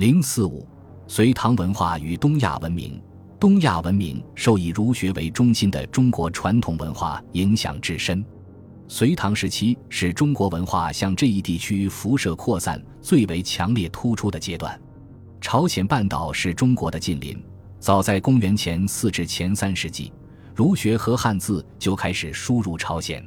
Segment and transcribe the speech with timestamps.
[0.00, 0.66] 零四五，
[1.06, 2.98] 隋唐文化与东亚文明。
[3.38, 8.24] 东亚文明受以儒学为中心的中国传统文化影响至深。
[8.88, 14.80] 隋唐时期是中国文化向这一地区辐射扩散最为强烈突出的阶段。
[15.38, 17.38] 朝鲜半岛是中国的近邻，
[17.78, 20.10] 早在公元前四至前三世纪，
[20.54, 23.22] 儒学和汉字就开始输入朝鲜。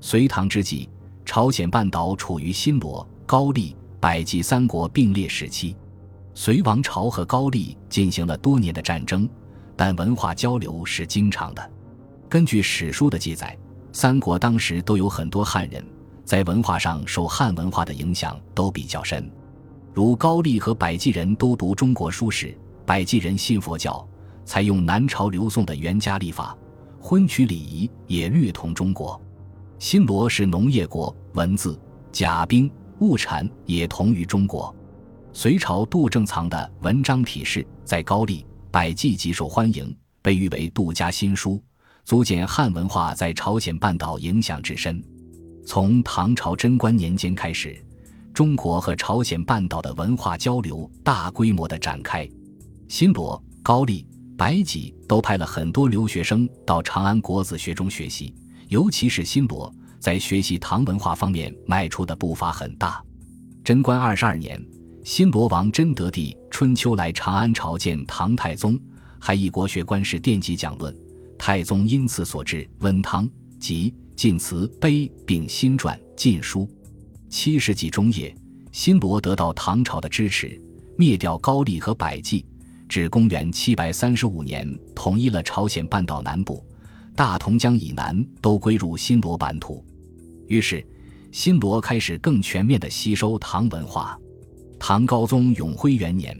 [0.00, 0.88] 隋唐之际，
[1.24, 5.76] 朝鲜半岛处于新罗、高丽、百济三国并列时期。
[6.34, 9.28] 隋王朝和高丽进行了多年的战争，
[9.76, 11.70] 但文化交流是经常的。
[12.28, 13.56] 根据史书的记载，
[13.92, 15.84] 三国当时都有很多汉人，
[16.24, 19.30] 在文化上受汉文化的影响都比较深。
[19.92, 24.06] 如高丽和百济人都读中国书史，百济人信佛教，
[24.44, 26.56] 采用南朝刘宋的元家历法，
[27.00, 29.20] 婚娶礼仪也略同中国。
[29.80, 31.78] 新罗是农业国，文字、
[32.12, 34.72] 甲兵、物产也同于中国。
[35.32, 41.62] 隋朝杜正藏的文章体式在高丽、百济极受欢迎，被誉为杜家新书，
[42.04, 45.02] 足见汉文化在朝鲜半岛影响之深。
[45.64, 47.80] 从唐朝贞观年间开始，
[48.34, 52.28] 中国和朝鲜半岛的文化交流大规模的展开。
[52.88, 54.04] 新罗、高丽、
[54.36, 58.34] 百济都派了很多留学生到长安国子学中学习，
[58.66, 63.00] 尤其是新罗，在学习唐文化方面迈出的步伐很大。
[63.62, 64.60] 贞观二十二年。
[65.02, 68.78] 新罗王真德帝春秋来长安朝见唐太宗，
[69.18, 70.94] 还以国学官士奠基讲论。
[71.38, 73.28] 太宗因此所至温汤
[73.58, 76.60] 及晋祠碑，并新撰《晋书》。
[77.30, 78.34] 七世纪中叶，
[78.72, 80.60] 新罗得到唐朝的支持，
[80.98, 82.44] 灭掉高丽和百济。
[82.86, 86.62] 至公元七百三十五年，统一了朝鲜半岛南部，
[87.16, 89.82] 大同江以南都归入新罗版图。
[90.46, 90.86] 于是，
[91.32, 94.18] 新罗开始更全面地吸收唐文化。
[94.82, 96.36] 唐高宗永徽元年，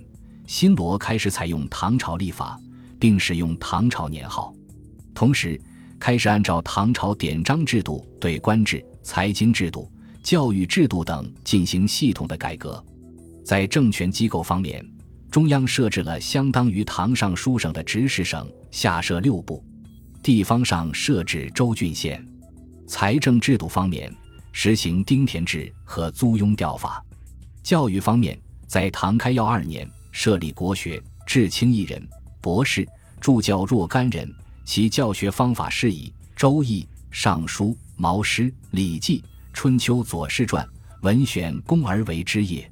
[0.46, 2.58] 新罗开始采用唐朝历法，
[2.98, 4.52] 并使用唐朝年号，
[5.14, 5.60] 同时
[6.00, 9.92] 开始按照唐朝典章制度对官制、财经制度、
[10.22, 12.82] 教育制度等进行系统的改革。
[13.44, 14.84] 在政权机构方面，
[15.30, 19.62] 中央设置了相当于唐尚书省的直事省，下设六部；
[20.22, 22.26] 地方上设置州郡县。
[22.88, 24.12] 财政制度方面，
[24.50, 27.04] 实行丁田制和租庸调法。
[27.62, 32.02] 教育方面，在唐开耀二年设立国学，至清一人，
[32.40, 32.86] 博士，
[33.20, 34.32] 助教若干人。
[34.64, 37.66] 其教学方法是以《周易》《尚书》
[37.96, 39.18] 《毛诗》《礼记》
[39.52, 40.64] 《春秋》《左氏传》
[41.02, 42.70] 文选公而为之也。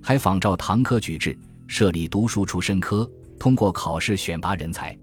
[0.00, 4.96] 还仿照唐科举制，设立读书出身科，通过考试选拔人才。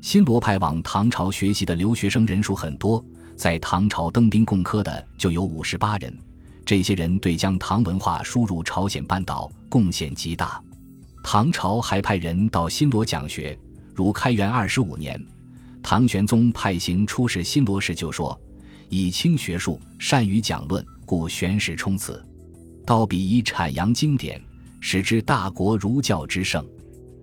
[0.00, 6.16] 新罗派往唐朝学习的留学生人数很多，在唐朝登兵贡科的就有五十八人。
[6.68, 10.62] 这些人对将唐文化输入朝鲜半岛贡献极大。
[11.24, 13.58] 唐朝还派人到新罗讲学，
[13.94, 15.18] 如开元二十五年，
[15.82, 18.38] 唐玄宗派行出使新罗时就说
[18.90, 22.22] ：“以清学术，善于讲论，故玄史充此。
[22.84, 24.38] 道比以阐扬经典，
[24.78, 26.62] 使之大国儒教之盛。”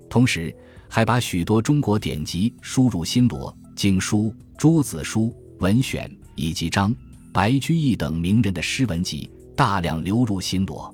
[0.09, 0.51] 同时，
[0.89, 6.91] 还把许多中国典籍输入新罗，经书、诸子书、文选以及章、
[7.31, 9.29] 白居易等名人的诗文集。
[9.55, 10.93] 大量流入新罗，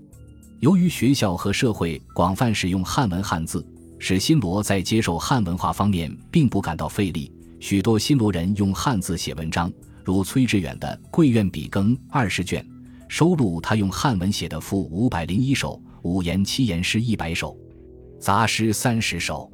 [0.60, 3.66] 由于学校和社会广泛使用汉文汉字，
[3.98, 7.32] 使新罗在接受汉文化方面并不感到费力。
[7.60, 9.72] 许多新罗人用汉字写文章，
[10.04, 12.64] 如崔致远的《贵院笔耕》二十卷，
[13.08, 17.58] 收录他用汉文写的赋五百零一首、五言七言诗一百首、
[18.20, 19.52] 杂诗三十首。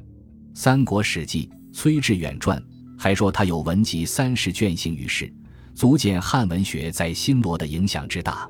[0.60, 2.58] 《三国史记·崔致远传》
[2.98, 5.32] 还说他有文集三十卷行于世，
[5.74, 8.46] 足见汉文学在新罗的影响之大。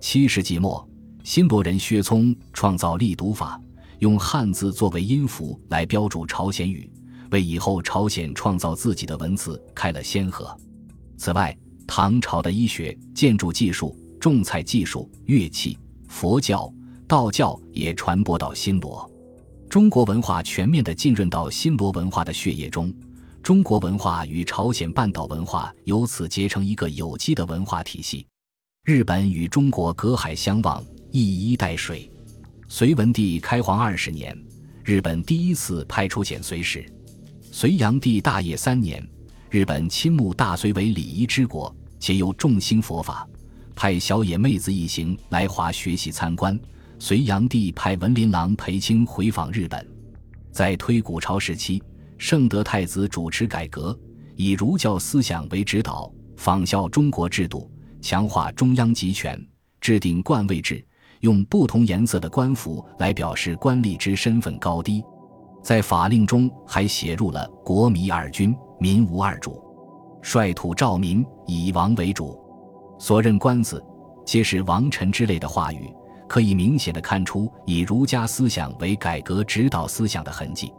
[0.00, 0.88] 七世纪末，
[1.24, 3.60] 新罗人薛聪创造隶读法，
[3.98, 6.90] 用汉字作为音符来标注朝鲜语，
[7.30, 10.56] 为以后朝鲜创造自己的文字开了先河。
[11.16, 11.56] 此外，
[11.86, 15.76] 唐朝的医学、建筑技术、种菜技术、乐器、
[16.06, 16.72] 佛教、
[17.08, 19.10] 道教也传播到新罗，
[19.68, 22.94] 中国文化全面地浸润到新罗文化的血液中，
[23.42, 28.24] 中国文化与朝鲜半岛文化由此结成一个有机的文化体系。
[28.88, 31.20] 日本与中国隔海相望，一
[31.50, 32.10] 衣带水。
[32.68, 34.34] 隋文帝开皇二十年，
[34.82, 36.90] 日本第一次派出遣隋使。
[37.52, 39.06] 隋炀帝大业三年，
[39.50, 41.70] 日本亲慕大隋为礼仪之国，
[42.00, 43.28] 且又重兴佛法，
[43.74, 46.58] 派小野妹子一行来华学习参观。
[46.98, 49.86] 隋炀帝派文林郎裴清回访日本。
[50.50, 51.82] 在推古朝时期，
[52.16, 53.94] 圣德太子主持改革，
[54.34, 57.70] 以儒教思想为指导，仿效中国制度。
[58.08, 59.38] 强化中央集权，
[59.82, 60.82] 制定冠位制，
[61.20, 65.04] 用不同颜色的官服来表示官吏之身份高低，
[65.62, 69.62] 在法令中还写入了“国民二君，民无二主”，
[70.24, 72.40] 率土照民，以王为主，
[72.98, 73.84] 所任官子
[74.24, 75.94] 皆是王臣之类的话语，
[76.26, 80.72] 可以明显的看出以儒家思想为改革指导思想的痕迹。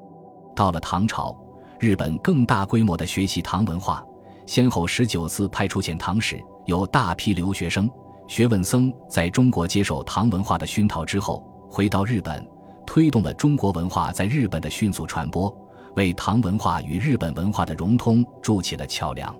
[0.56, 1.38] 到了唐朝，
[1.80, 4.04] 日本更大规模的学习唐文化，
[4.48, 7.90] 先后十九次派出遣唐使，有大批留学生。
[8.28, 12.48] 学问僧在中国接受唐文化的熏陶之后，回到日本，
[12.86, 15.52] 推动了中国文化在日本的迅速传播，
[15.96, 19.36] 为唐文化与日本文化的融通筑起了桥梁。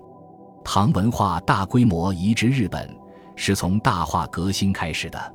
[0.64, 2.92] 唐文化大规模移植日本，
[3.36, 5.34] 是从大化革新开始的。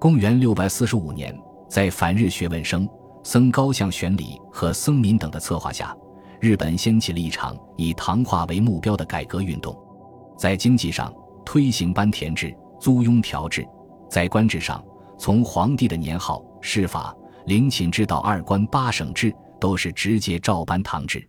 [0.00, 1.32] 公元六百四十五年，
[1.68, 2.88] 在反日学问生
[3.22, 5.96] 僧高向玄礼和僧民等的策划下，
[6.40, 9.76] 日本掀起了一场以唐化为目标的改革运动。
[10.36, 11.12] 在经济上，
[11.48, 12.54] 推行班田制。
[12.78, 13.66] 租庸调制，
[14.10, 14.84] 在官制上，
[15.18, 17.16] 从皇帝的年号、谥法、
[17.46, 21.26] 陵寝制到二官八省制，都是直接照搬唐制。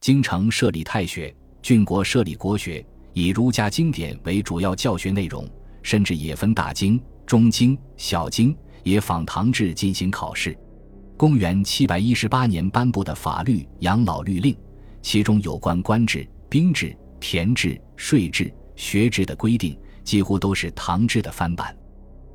[0.00, 1.32] 京城设立太学，
[1.62, 5.48] 郡国设立国学，以儒家经典为主要教学内容，
[5.80, 10.58] 甚至也分大经、中经、小经，也仿唐制进行考试。
[11.16, 14.52] 公元七百一十八年颁布的法律《养老律令》，
[15.02, 19.78] 其中有关官制、兵制、田制、税制、学制的规定。
[20.04, 21.72] 几乎都是唐制的翻版。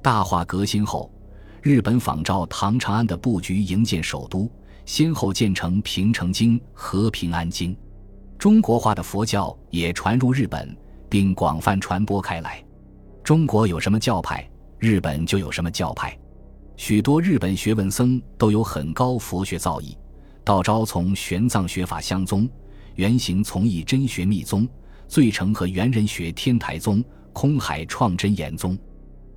[0.01, 1.11] 大化革新后，
[1.61, 4.49] 日本仿照唐长安的布局营建首都，
[4.85, 7.75] 先后建成平城京和平安京。
[8.38, 10.73] 中国化的佛教也传入日本，
[11.09, 12.63] 并广泛传播开来。
[13.21, 16.17] 中国有什么教派，日本就有什么教派。
[16.77, 19.93] 许多日本学问僧都有很高佛学造诣。
[20.45, 22.47] 道昭从玄奘学法相宗，
[22.95, 24.65] 原行从义真学密宗，
[25.07, 27.04] 最成和元人学天台宗。
[27.33, 28.75] 空海创真言宗，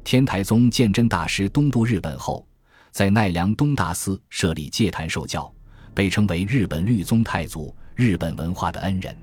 [0.02, 2.48] 天台宗鉴真大师东渡日本后，
[2.92, 5.52] 在奈良东大寺设立戒坛受教，
[5.92, 9.14] 被称为日本律宗太祖，日本文化的恩人。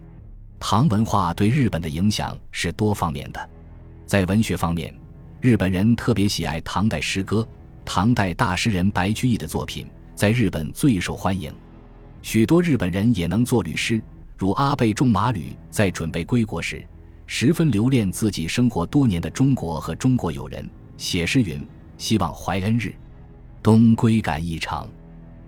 [0.60, 3.50] 唐文化对日本的影响是多方面的，
[4.06, 4.94] 在文学方面，
[5.42, 7.48] 日本人特别喜爱唐代诗歌，
[7.84, 11.52] 唐代大诗人白居易的作品在日本最受欢迎，
[12.22, 14.00] 许多日本人也能作律诗，
[14.38, 16.86] 如阿倍仲麻吕在准备归国时。
[17.30, 21.62] 十分留恋自己生活多年的中国和中国友人，写诗云
[21.98, 22.96] ：“希望怀恩日，
[23.62, 24.88] 东归感异常，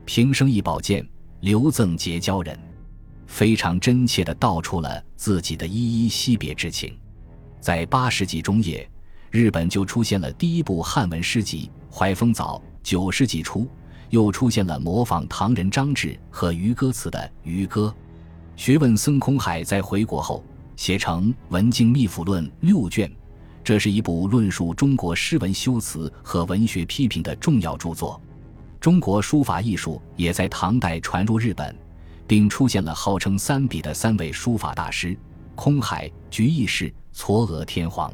[0.04, 1.08] 平生一宝剑，
[1.40, 2.60] 留赠结交人。”
[3.28, 6.98] 非常真切地道出了自己的依依惜别之情。
[7.62, 8.86] 在八世纪中叶，
[9.32, 13.66] 日本就出现了第一部汉文诗集《怀风藻》；九世纪初，
[14.10, 17.96] 又出现了模仿唐人张志和渔歌词的《渔歌》。
[18.60, 20.44] 学问僧空海在回国后。
[20.76, 23.10] 写成《文经秘府论》六卷，
[23.64, 28.22] 这是一部论述中国诗文修辞和文学批评的重要著作。
[28.82, 31.74] 中国书法艺术也在唐代传入日本，
[32.28, 35.18] 并出现了号称三笔的三位书法大师：
[35.56, 38.12] 空海、菊义士、嵯峨天皇。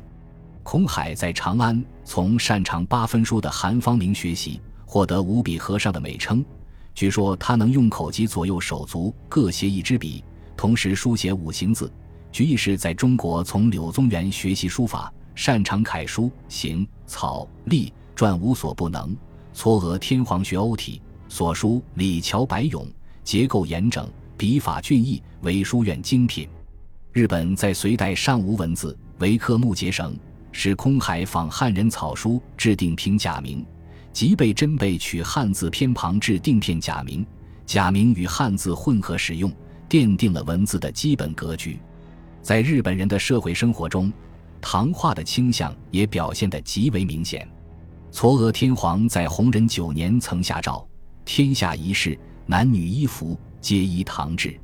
[0.62, 6.46] 空海在长安从擅长八分书的韩方明学习，获得五笔和尚的美称。
[6.94, 10.24] 据说他能用口及左右手足各携一支笔，
[10.58, 11.92] 同时书写五行字。
[12.32, 19.16] 徐义士在中国从柳宗元学习书法，擅长楷书，行、草、隶、篆无所不能。
[19.54, 22.86] 嵯峨天皇学欧体，所书李峤白咏，
[23.24, 26.46] 结构严整，笔法俊逸，为书院精品。
[27.14, 30.14] 日本在隋代尚无文字，惟刻木结绳，
[30.52, 33.66] 使空海仿汉人草书制定平假名，
[34.12, 37.26] 即被真被取汉字偏旁制定片假名，
[37.66, 39.50] 假名与汉字混合使用，
[39.90, 41.80] 奠定了文字的基本格局。
[42.42, 44.12] 在日本人的社会生活中，
[44.62, 47.48] 唐化的倾向也表现得极为明显。
[48.12, 50.88] 嵯峨天皇在弘仁九年曾下诏：
[51.26, 54.60] 天下一事，男女衣服皆依唐制，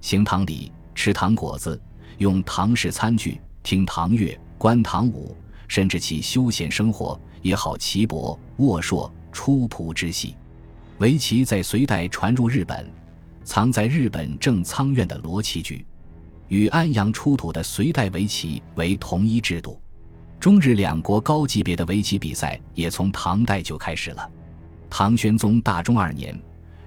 [0.00, 1.80] 行唐礼，吃唐果子，
[2.18, 5.36] 用唐式餐具，听唐乐，观唐舞，
[5.68, 10.34] 甚至其休闲生活也好棋博、握槊、出仆之戏。
[10.98, 12.90] 围棋在隋代传入日本，
[13.48, 15.82] 藏在日本正仓院的罗棋局。
[16.48, 19.80] 与安阳出土的隋代围棋为同一制度，
[20.38, 24.30] 中日两国高级别的围棋比赛也从唐代就开始了。
[24.90, 26.38] 唐玄宗大中二年，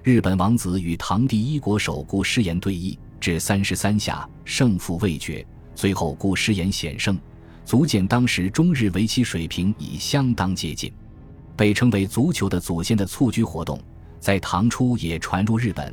[0.04, 7.18] 日本王子与唐第一国手顾师言对弈，至三十三下，胜负未决，最后顾师言险胜，
[7.64, 10.92] 足见当时中日围棋水平已相当接近。
[11.56, 13.80] 被称为足球的祖先的蹴鞠活动，
[14.20, 15.92] 在唐初也传入日本。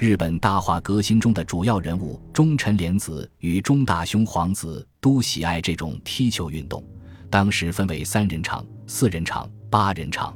[0.00, 6.82] 日本大化革新中的主要人物中臣莲子与中大兄皇子都喜爱这种踢球运动。
[7.28, 10.34] 当时分为三人场、四人场、八人场。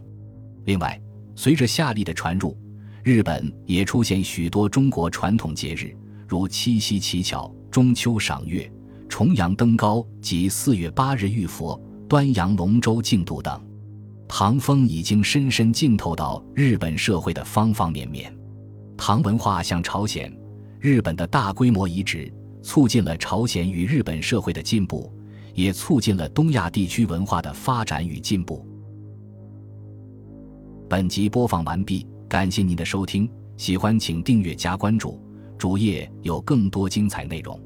[0.67, 1.01] 另外，
[1.35, 2.55] 随着夏历的传入，
[3.03, 5.97] 日本也出现许多中国传统节日，
[6.29, 8.71] 如七夕乞巧、中秋赏月、
[9.09, 13.59] 重阳登高及四月八日浴佛、端阳龙舟竞渡等。
[14.29, 18.31] 唐风已经深深浸透到日本社会的方方面面。
[18.97, 20.33] 唐文化向朝鲜、
[20.81, 22.33] 日本的大规模移植，
[22.63, 25.13] 促进了朝鲜与日本社会的进步，
[25.55, 28.67] 也促进了东亚地区文化的发展与进步。
[30.89, 35.21] 本集播放完毕，感谢您的收听，喜欢请订阅加关注，
[35.59, 37.61] 主页有更多精彩内容。